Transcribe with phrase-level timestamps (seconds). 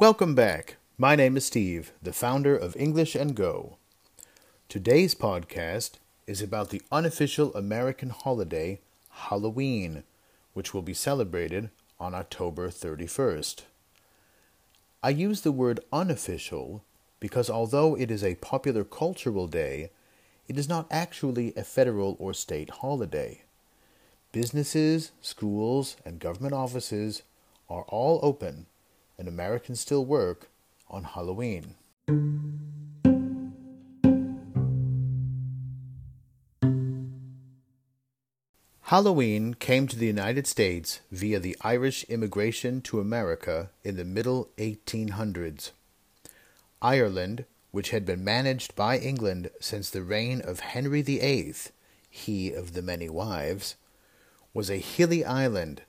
[0.00, 0.76] Welcome back.
[0.96, 3.78] My name is Steve, the founder of English and Go.
[4.68, 8.78] Today's podcast is about the unofficial American holiday,
[9.10, 10.04] Halloween,
[10.52, 13.62] which will be celebrated on October 31st.
[15.02, 16.84] I use the word unofficial
[17.18, 19.90] because although it is a popular cultural day,
[20.46, 23.42] it is not actually a federal or state holiday.
[24.30, 27.24] Businesses, schools, and government offices
[27.68, 28.66] are all open,
[29.18, 30.48] and Americans still work
[30.88, 31.74] on Halloween.
[38.88, 44.48] Halloween came to the United States via the Irish immigration to America in the middle
[44.56, 45.72] 1800s.
[46.80, 51.54] Ireland, which had been managed by England since the reign of Henry VIII,
[52.08, 53.74] he of the many wives,
[54.54, 55.82] was a hilly island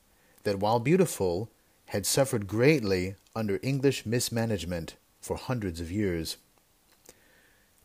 [0.43, 1.49] that, while beautiful,
[1.89, 6.37] had suffered greatly under English mismanagement for hundreds of years.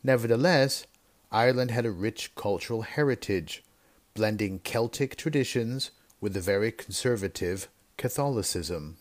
[0.03, 0.87] Nevertheless,
[1.33, 3.65] Ireland had a rich cultural heritage,
[4.13, 8.99] blending Celtic traditions with a very conservative Catholicism.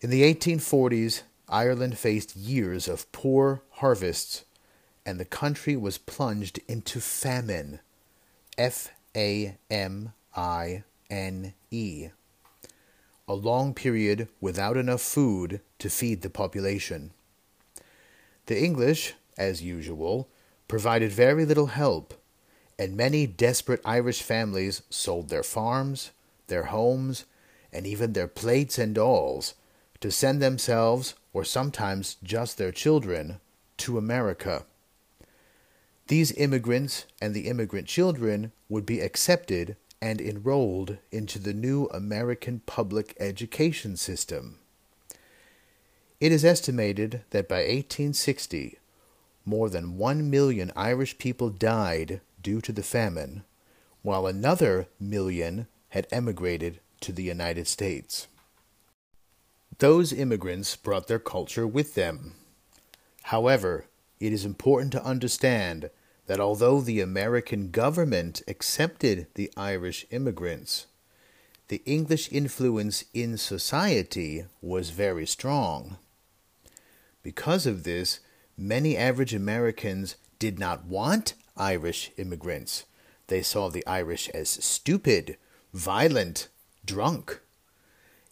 [0.00, 4.44] In the 1840s, Ireland faced years of poor harvests,
[5.04, 7.80] and the country was plunged into famine.
[8.56, 12.10] F A M I N E.
[13.28, 17.10] A long period without enough food to feed the population.
[18.46, 20.28] The English, as usual,
[20.68, 22.14] provided very little help,
[22.78, 26.12] and many desperate Irish families sold their farms,
[26.46, 27.24] their homes,
[27.72, 29.54] and even their plates and dolls
[30.00, 33.40] to send themselves, or sometimes just their children,
[33.78, 34.64] to America.
[36.06, 42.60] These immigrants and the immigrant children would be accepted and enrolled into the new American
[42.66, 44.58] public education system.
[46.20, 48.78] It is estimated that by 1860,
[49.44, 53.44] more than one million Irish people died due to the famine,
[54.02, 58.28] while another million had emigrated to the United States.
[59.78, 62.34] Those immigrants brought their culture with them.
[63.24, 63.86] However,
[64.20, 65.90] it is important to understand
[66.26, 70.86] that although the American government accepted the Irish immigrants,
[71.68, 75.96] the English influence in society was very strong.
[77.22, 78.20] Because of this,
[78.56, 82.84] many average Americans did not want Irish immigrants.
[83.28, 85.36] They saw the Irish as stupid,
[85.72, 86.48] violent,
[86.84, 87.40] drunk.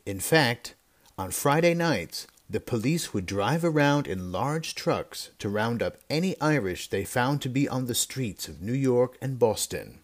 [0.07, 0.75] In fact,
[1.19, 6.39] on Friday nights, the police would drive around in large trucks to round up any
[6.41, 10.01] Irish they found to be on the streets of New York and Boston.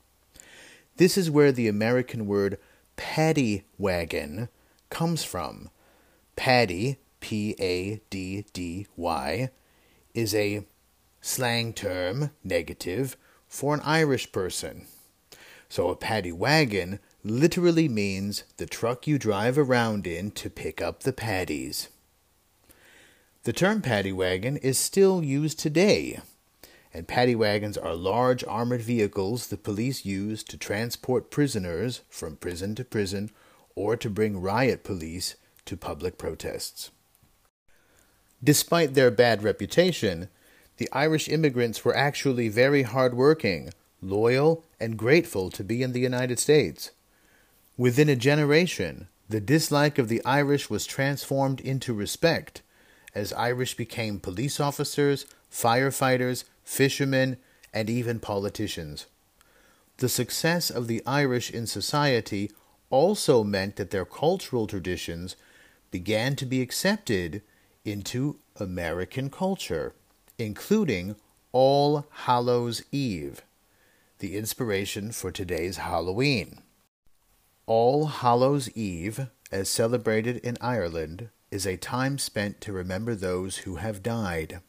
[0.96, 2.58] This is where the American word
[2.96, 4.48] paddy wagon
[4.88, 5.70] comes from.
[6.36, 9.50] Paddy, P A D D Y,
[10.14, 10.64] is a
[11.20, 13.16] slang term, negative,
[13.48, 14.86] for an Irish person.
[15.68, 21.02] So a paddy wagon literally means the truck you drive around in to pick up
[21.02, 21.88] the paddies.
[23.44, 26.20] The term paddy wagon is still used today,
[26.92, 32.74] and paddy wagons are large armored vehicles the police use to transport prisoners from prison
[32.74, 33.30] to prison
[33.74, 36.90] or to bring riot police to public protests.
[38.44, 40.28] Despite their bad reputation,
[40.76, 43.70] the Irish immigrants were actually very hard-working,
[44.02, 46.90] loyal, and grateful to be in the United States.
[47.78, 52.60] Within a generation, the dislike of the Irish was transformed into respect
[53.14, 57.36] as Irish became police officers, firefighters, fishermen,
[57.72, 59.06] and even politicians.
[59.98, 62.50] The success of the Irish in society
[62.88, 65.36] also meant that their cultural traditions
[65.90, 67.42] began to be accepted
[67.84, 69.94] into American culture,
[70.38, 71.16] including
[71.52, 73.42] All Hallows Eve,
[74.18, 76.62] the inspiration for today's Halloween.
[77.66, 83.76] All Hallows Eve, as celebrated in Ireland, is a time spent to remember those who
[83.76, 84.60] have died.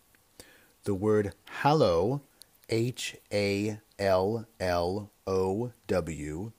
[0.83, 2.21] The word hallow,
[2.69, 6.51] H A L L O W,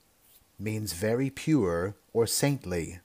[0.57, 2.99] means very pure or saintly.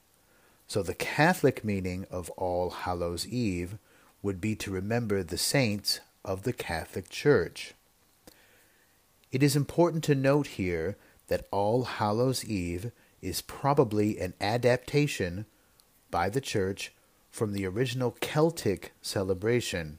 [0.69, 3.79] So the Catholic meaning of All Hallows Eve
[4.23, 7.75] would be to remember the saints of the Catholic Church.
[9.33, 10.97] It is important to note here
[11.29, 15.47] that All Hallows Eve is probably an adaptation
[16.11, 16.93] by the Church
[17.31, 19.99] from the original Celtic celebration.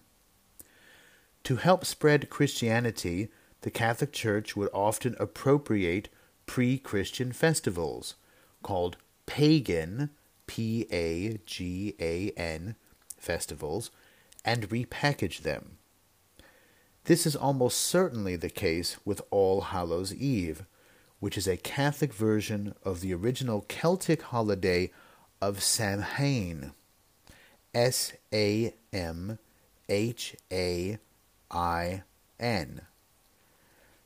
[1.43, 3.29] To help spread Christianity,
[3.61, 6.09] the Catholic Church would often appropriate
[6.45, 8.15] pre Christian festivals,
[8.63, 10.09] called pagan,
[10.47, 12.75] P A G A N,
[13.17, 13.91] festivals,
[14.43, 15.77] and repackage them.
[17.05, 20.65] This is almost certainly the case with All Hallows Eve,
[21.19, 24.91] which is a Catholic version of the original Celtic holiday
[25.41, 26.73] of Samhain.
[27.73, 29.37] S A M
[29.87, 30.97] H A
[31.51, 32.03] I
[32.39, 32.81] N.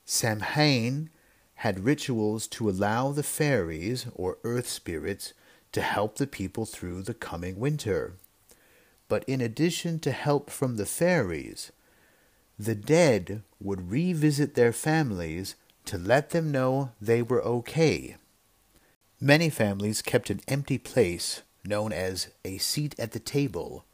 [0.05, 1.09] Samhain
[1.55, 5.33] had rituals to allow the fairies, or earth spirits,
[5.71, 8.13] to help the people through the coming winter.
[9.07, 11.71] But in addition to help from the fairies,
[12.59, 15.55] the dead would revisit their families
[15.85, 18.17] to let them know they were okay.
[19.19, 23.85] Many families kept an empty place, known as a seat at the table,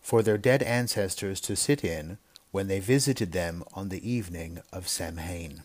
[0.00, 2.18] for their dead ancestors to sit in
[2.50, 5.62] when they visited them on the evening of Samhain.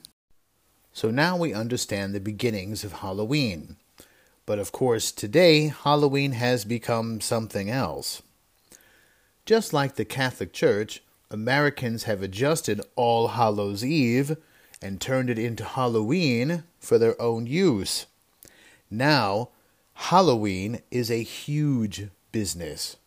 [0.91, 3.77] So now we understand the beginnings of Halloween.
[4.45, 8.21] But of course, today, Halloween has become something else.
[9.45, 11.01] Just like the Catholic Church,
[11.31, 14.37] Americans have adjusted All Hallows Eve
[14.81, 18.05] and turned it into Halloween for their own use.
[18.91, 19.49] Now,
[19.95, 22.97] Halloween is a huge business.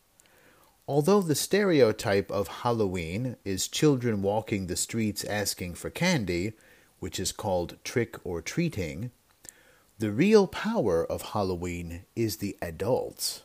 [0.88, 6.52] Although the stereotype of Halloween is children walking the streets asking for candy,
[7.00, 9.10] which is called trick or treating,
[9.98, 13.42] the real power of Halloween is the adults.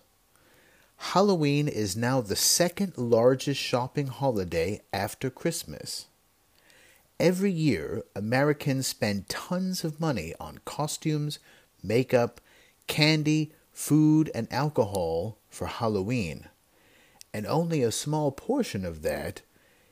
[0.98, 6.06] Halloween is now the second largest shopping holiday after Christmas.
[7.20, 11.40] Every year, Americans spend tons of money on costumes,
[11.82, 12.40] makeup,
[12.88, 16.48] candy, food, and alcohol for Halloween
[17.34, 19.42] and only a small portion of that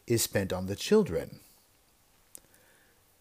[0.07, 1.39] is spent on the children.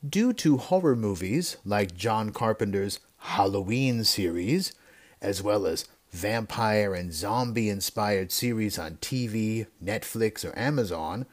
[0.06, 4.72] Due to horror movies like John Carpenter's Halloween series,
[5.20, 11.26] as well as vampire and zombie inspired series on TV, Netflix, or Amazon,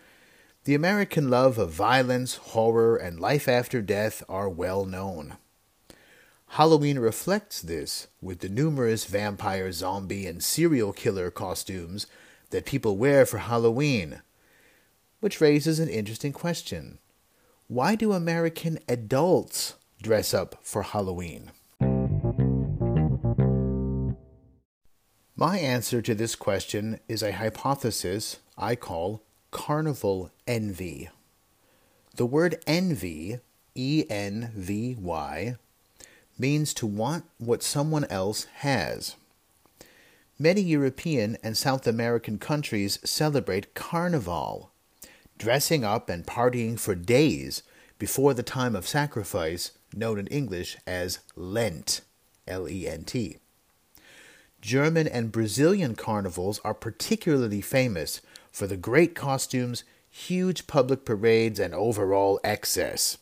[0.63, 5.37] the American love of violence, horror, and life after death are well known.
[6.49, 12.07] Halloween reflects this with the numerous vampire, zombie, and serial killer costumes
[12.51, 14.21] that people wear for Halloween.
[15.19, 16.99] Which raises an interesting question.
[17.67, 21.51] Why do American adults dress up for Halloween?
[25.35, 31.09] My answer to this question is a hypothesis I call carnival envy.
[32.15, 33.39] The word envy,
[33.73, 35.57] E N V Y,
[36.37, 39.15] means to want what someone else has.
[40.37, 44.71] Many European and South American countries celebrate Carnival,
[45.37, 47.63] dressing up and partying for days
[47.97, 52.01] before the time of sacrifice, known in English as Lent.
[52.47, 53.37] L E N T.
[54.61, 58.21] German and Brazilian carnivals are particularly famous
[58.51, 63.17] for the great costumes, huge public parades, and overall excess.